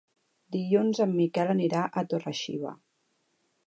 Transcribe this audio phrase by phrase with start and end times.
[0.55, 2.77] Dilluns en Miquel anirà a Torre-xiva.